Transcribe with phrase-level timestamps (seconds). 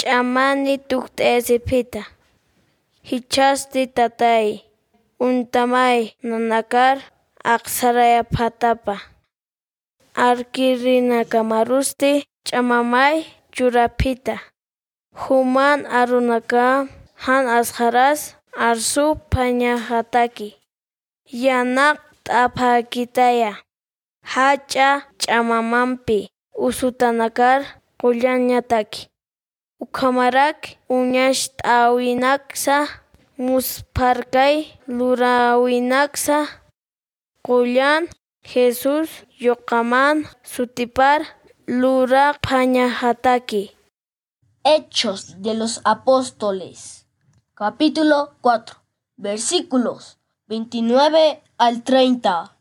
[0.00, 2.02] ch'amani tukt'esipita
[3.08, 4.46] hich'asti tatay
[5.26, 6.96] untamay nanakar
[7.54, 8.96] aqsaraya phatapa
[10.26, 12.12] arkirina kamarusti
[12.46, 13.16] ch'amamay
[13.54, 14.36] churapita.
[15.22, 16.88] Human arunaka
[17.24, 18.20] han asqaras
[18.68, 20.48] arsu phañajataki
[21.44, 21.96] yanaq
[22.26, 23.52] t'apakitaya.
[24.32, 24.90] Hach'a
[25.20, 26.18] ch'amamanpi
[26.66, 27.60] usutanakar
[28.00, 29.02] qullañataki
[29.84, 30.60] ukhamaraq
[30.96, 32.76] uñash t'awinaqsa
[33.46, 34.56] musparkay
[34.96, 36.38] lurawinaqsa
[37.46, 38.02] qullan
[38.52, 39.08] Jesus
[39.42, 40.16] lluqaman
[40.52, 41.20] sutipar
[41.80, 43.64] luraq phañajataki
[44.62, 47.06] Hechos de los Apóstoles,
[47.54, 48.76] capítulo 4,
[49.16, 52.59] versículos 29 al 30.